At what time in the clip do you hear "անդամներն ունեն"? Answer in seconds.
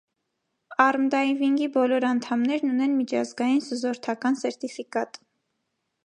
2.11-2.95